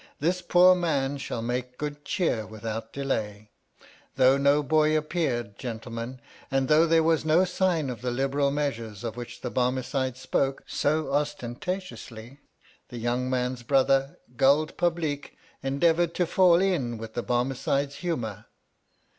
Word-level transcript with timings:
This 0.19 0.41
poor 0.41 0.73
man 0.73 1.17
shall 1.17 1.43
make 1.43 1.77
good 1.77 2.03
cheer 2.03 2.43
without 2.47 2.91
delay. 2.91 3.51
Though 4.15 4.35
no 4.35 4.63
boy 4.63 4.97
appeared, 4.97 5.59
gentlemen, 5.59 6.19
and 6.49 6.67
though 6.67 6.87
there 6.87 7.03
was 7.03 7.23
no 7.23 7.45
sign 7.45 7.87
of 7.87 8.01
the 8.01 8.09
liberal 8.09 8.49
mea 8.49 8.71
sures 8.71 9.03
of 9.03 9.15
which 9.15 9.41
the 9.41 9.51
Barmecide 9.51 10.17
spoke 10.17 10.63
so 10.65 11.13
osten 11.13 11.53
tatiously, 11.53 12.39
the 12.89 12.97
young 12.97 13.29
man's 13.29 13.61
brother, 13.61 14.17
Guld 14.35 14.75
Publeek, 14.75 15.37
endeavoured 15.61 16.15
to 16.15 16.25
fall 16.25 16.59
in 16.59 16.97
with 16.97 17.13
the 17.13 17.21
Bar 17.21 17.45
mecide's 17.45 17.97
humour. 17.97 18.47